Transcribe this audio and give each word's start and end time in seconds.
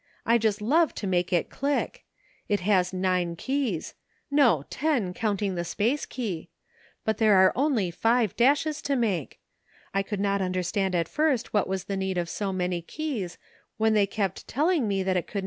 I 0.25 0.39
just 0.39 0.63
love 0.63 0.95
to 0.95 1.05
make 1.05 1.31
it 1.31 1.51
click. 1.51 2.05
It 2.49 2.61
has 2.61 2.91
nine 2.91 3.35
keys— 3.35 3.93
no, 4.41 4.63
ten, 4.71 5.13
counting 5.13 5.53
the 5.53 5.63
space 5.63 6.07
key— 6.07 6.49
but 7.05 7.19
there 7.19 7.35
are 7.35 7.53
only 7.55 7.91
five 7.91 8.35
dashes 8.35 8.81
to 8.81 8.95
make. 8.95 9.39
I 9.93 10.01
could 10.01 10.19
not 10.19 10.41
under 10.41 10.63
stand 10.63 10.95
at 10.95 11.07
first 11.07 11.53
what 11.53 11.67
was 11.67 11.83
the 11.83 11.97
need 11.97 12.17
of 12.17 12.29
so 12.29 12.51
many 12.51 12.81
keys, 12.81 13.37
when 13.77 13.93
they 13.93 14.07
kept 14.07 14.47
telling 14.47 14.87
me 14.87 15.03
that 15.03 15.11
it 15.17 15.21
could 15.27 15.33
264 15.33 15.35
LEARNING. 15.35 15.39